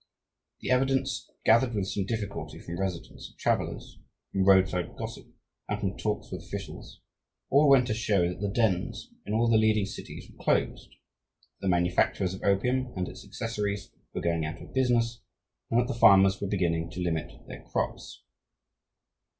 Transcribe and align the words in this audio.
The 0.61 0.71
evidence, 0.71 1.29
gathered 1.45 1.75
with 1.75 1.85
some 1.87 2.07
difficulty 2.07 2.57
from 2.57 2.79
residents 2.79 3.29
and 3.29 3.37
travellers, 3.37 3.99
from 4.31 4.45
roadside 4.45 4.95
gossip, 4.97 5.27
and 5.69 5.79
from 5.79 5.95
talks 5.95 6.31
with 6.31 6.41
officials, 6.41 7.01
all 7.51 7.69
went 7.69 7.85
to 7.85 7.93
show 7.93 8.27
that 8.27 8.41
the 8.41 8.47
dens 8.49 9.11
in 9.27 9.33
all 9.35 9.47
the 9.47 9.59
leading 9.59 9.85
cities 9.85 10.27
were 10.27 10.43
closed, 10.43 10.89
that 10.89 11.61
the 11.61 11.69
manufacturers 11.69 12.33
of 12.33 12.41
opium 12.41 12.91
and 12.95 13.07
its 13.07 13.23
accessories 13.23 13.91
were 14.11 14.21
going 14.21 14.43
out 14.43 14.59
of 14.59 14.73
business, 14.73 15.21
and 15.69 15.79
that 15.79 15.87
the 15.87 15.93
farmers 15.99 16.41
were 16.41 16.47
beginning 16.47 16.89
to 16.89 16.99
limit 16.99 17.31
their 17.47 17.61
crops. 17.61 18.23